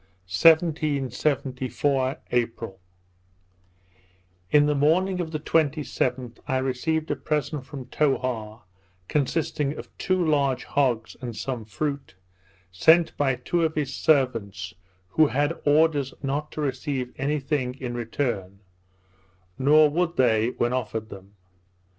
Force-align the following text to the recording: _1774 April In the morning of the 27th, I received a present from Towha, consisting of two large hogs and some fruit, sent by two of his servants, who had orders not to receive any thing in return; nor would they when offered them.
_1774 0.45 2.17
April 2.31 2.79
In 4.49 4.65
the 4.65 4.73
morning 4.73 5.19
of 5.21 5.29
the 5.29 5.39
27th, 5.39 6.39
I 6.47 6.57
received 6.57 7.11
a 7.11 7.15
present 7.15 7.67
from 7.67 7.85
Towha, 7.85 8.61
consisting 9.07 9.77
of 9.77 9.95
two 9.99 10.19
large 10.25 10.63
hogs 10.63 11.15
and 11.21 11.35
some 11.35 11.65
fruit, 11.65 12.15
sent 12.71 13.15
by 13.15 13.35
two 13.35 13.63
of 13.63 13.75
his 13.75 13.93
servants, 13.93 14.73
who 15.09 15.27
had 15.27 15.53
orders 15.65 16.15
not 16.23 16.51
to 16.53 16.61
receive 16.61 17.13
any 17.19 17.39
thing 17.39 17.75
in 17.75 17.93
return; 17.93 18.61
nor 19.59 19.87
would 19.87 20.17
they 20.17 20.49
when 20.57 20.73
offered 20.73 21.09
them. 21.09 21.35